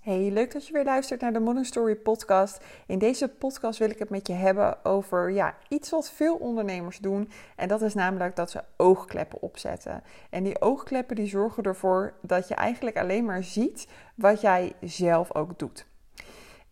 [0.00, 2.64] Hey, leuk dat je weer luistert naar de Modern Story podcast.
[2.86, 6.98] In deze podcast wil ik het met je hebben over ja, iets wat veel ondernemers
[6.98, 7.30] doen.
[7.56, 10.02] En dat is namelijk dat ze oogkleppen opzetten.
[10.30, 15.34] En die oogkleppen die zorgen ervoor dat je eigenlijk alleen maar ziet wat jij zelf
[15.34, 15.86] ook doet.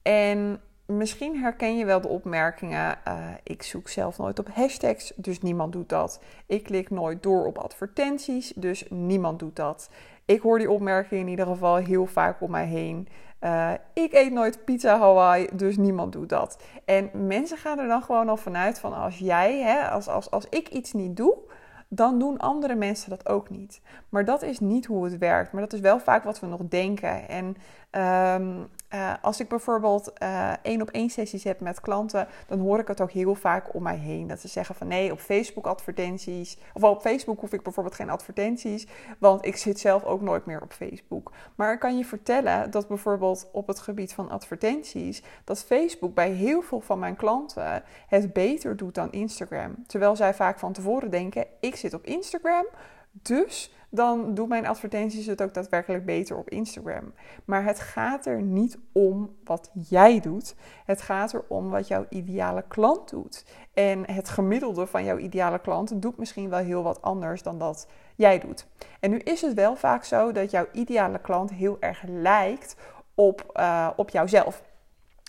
[0.03, 2.99] En misschien herken je wel de opmerkingen.
[3.09, 6.21] Uh, ik zoek zelf nooit op hashtags, dus niemand doet dat.
[6.47, 9.91] Ik klik nooit door op advertenties, dus niemand doet dat.
[10.25, 13.09] Ik hoor die opmerking in ieder geval heel vaak om mij heen.
[13.41, 16.63] Uh, ik eet nooit pizza Hawaii, dus niemand doet dat.
[16.85, 20.47] En mensen gaan er dan gewoon al vanuit van als jij, hè, als, als, als
[20.51, 21.37] ik iets niet doe,
[21.89, 23.81] dan doen andere mensen dat ook niet.
[24.09, 25.53] Maar dat is niet hoe het werkt.
[25.53, 27.29] Maar dat is wel vaak wat we nog denken.
[27.29, 27.57] En
[28.43, 32.79] um, uh, als ik bijvoorbeeld uh, één op één sessies heb met klanten, dan hoor
[32.79, 34.27] ik het ook heel vaak om mij heen.
[34.27, 36.59] Dat ze zeggen van nee, op Facebook advertenties.
[36.75, 38.87] Of op Facebook hoef ik bijvoorbeeld geen advertenties,
[39.19, 41.33] want ik zit zelf ook nooit meer op Facebook.
[41.55, 46.31] Maar ik kan je vertellen dat bijvoorbeeld op het gebied van advertenties, dat Facebook bij
[46.31, 49.85] heel veel van mijn klanten het beter doet dan Instagram.
[49.87, 52.67] Terwijl zij vaak van tevoren denken, ik zit op Instagram,
[53.13, 57.13] dus dan doen mijn advertenties het ook daadwerkelijk beter op Instagram.
[57.45, 60.55] Maar het gaat er niet om wat jij doet.
[60.85, 63.45] Het gaat er om wat jouw ideale klant doet.
[63.75, 67.89] En het gemiddelde van jouw ideale klant doet misschien wel heel wat anders dan dat
[68.17, 68.67] jij doet.
[69.01, 72.77] En nu is het wel vaak zo dat jouw ideale klant heel erg lijkt
[73.15, 74.63] op, uh, op jouzelf.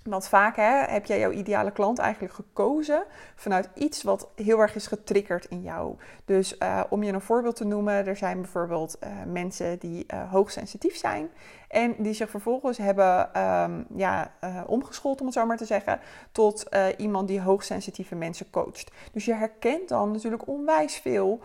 [0.03, 3.03] Want vaak hè, heb jij jouw ideale klant eigenlijk gekozen
[3.36, 5.95] vanuit iets wat heel erg is getriggerd in jou.
[6.25, 10.31] Dus uh, om je een voorbeeld te noemen, er zijn bijvoorbeeld uh, mensen die uh,
[10.31, 11.30] hoogsensitief zijn
[11.67, 14.31] en die zich vervolgens hebben um, ja,
[14.66, 16.00] omgeschoold, om het zo maar te zeggen,
[16.31, 16.66] tot
[16.97, 18.91] iemand die hoogsensitieve mensen coacht.
[19.11, 21.39] Dus je herkent dan natuurlijk onwijs veel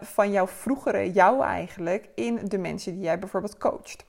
[0.00, 4.04] van jouw vroegere jou eigenlijk in de mensen die jij bijvoorbeeld coacht.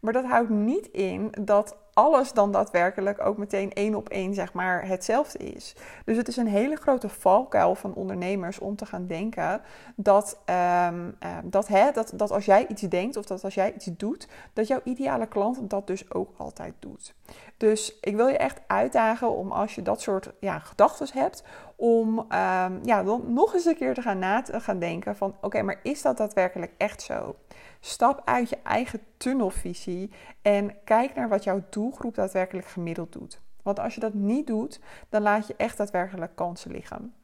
[0.00, 4.52] Maar dat houdt niet in dat alles dan daadwerkelijk ook meteen één op één zeg
[4.52, 5.74] maar hetzelfde is.
[6.04, 9.60] Dus het is een hele grote valkuil van ondernemers om te gaan denken
[9.96, 10.38] dat,
[10.86, 14.28] um, dat, hè, dat, dat als jij iets denkt of dat als jij iets doet,
[14.52, 17.14] dat jouw ideale klant dat dus ook altijd doet.
[17.56, 21.44] Dus ik wil je echt uitdagen om als je dat soort ja, gedachten hebt,
[21.76, 25.34] om um, ja, dan nog eens een keer te gaan, na te gaan denken van
[25.40, 27.34] oké, maar is dat daadwerkelijk echt zo?
[27.80, 30.10] Stap uit je eigen tunnelvisie
[30.42, 33.40] en kijk naar wat jouw doelgroep daadwerkelijk gemiddeld doet.
[33.62, 37.14] Want als je dat niet doet, dan laat je echt daadwerkelijk kansen liggen.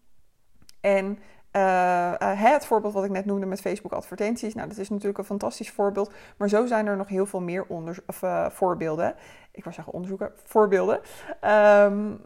[0.81, 1.19] En
[1.53, 5.25] uh, het voorbeeld wat ik net noemde met Facebook advertenties, nou dat is natuurlijk een
[5.25, 7.67] fantastisch voorbeeld, maar zo zijn er nog heel veel meer
[8.07, 9.15] of, uh, voorbeelden.
[9.53, 11.01] Ik wou zeggen onderzoeken, voorbeelden.
[11.85, 12.21] Um,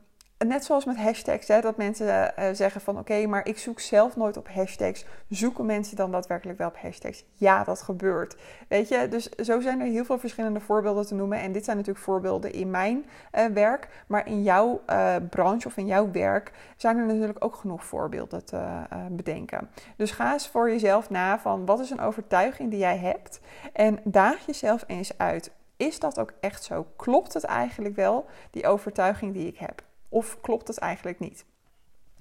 [0.46, 4.16] net zoals met hashtags, hè, dat mensen uh, zeggen van oké, maar ik zoek zelf
[4.16, 5.04] nooit op hashtags.
[5.28, 7.24] Zoeken mensen dan daadwerkelijk wel op hashtags?
[7.34, 8.36] Ja, dat gebeurt.
[8.68, 11.38] Weet je, dus zo zijn er heel veel verschillende voorbeelden te noemen.
[11.38, 13.04] En dit zijn natuurlijk voorbeelden in mijn
[13.34, 13.88] uh, werk.
[14.06, 18.44] Maar in jouw uh, branche of in jouw werk zijn er natuurlijk ook genoeg voorbeelden
[18.44, 18.62] te
[19.10, 19.70] bedenken.
[19.96, 23.40] Dus ga eens voor jezelf na van wat is een overtuiging die jij hebt?
[23.72, 25.50] En daag jezelf eens uit.
[25.76, 26.86] Is dat ook echt zo?
[26.96, 29.82] Klopt het eigenlijk wel, die overtuiging die ik heb?
[30.12, 31.44] Of klopt het eigenlijk niet?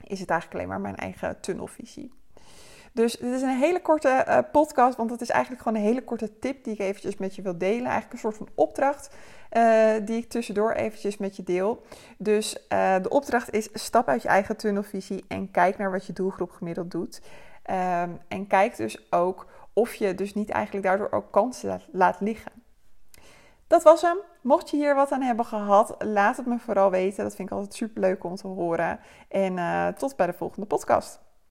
[0.04, 2.14] Is het eigenlijk alleen maar mijn eigen tunnelvisie?
[2.94, 6.04] Dus dit is een hele korte uh, podcast, want het is eigenlijk gewoon een hele
[6.04, 7.86] korte tip die ik eventjes met je wil delen.
[7.86, 9.16] Eigenlijk een soort van opdracht
[9.52, 11.86] uh, die ik tussendoor eventjes met je deel.
[12.18, 16.14] Dus uh, de opdracht is stap uit je eigen tunnelvisie en kijk naar wat je
[16.14, 17.22] doelgroep gemiddeld doet.
[17.72, 22.52] Um, en kijk dus ook of je dus niet eigenlijk daardoor ook kansen laat liggen.
[23.72, 24.18] Dat was hem.
[24.42, 27.24] Mocht je hier wat aan hebben gehad, laat het me vooral weten.
[27.24, 29.00] Dat vind ik altijd super leuk om te horen.
[29.30, 31.20] En uh, tot bij de volgende podcast.